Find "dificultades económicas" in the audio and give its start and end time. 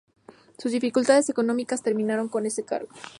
0.71-1.83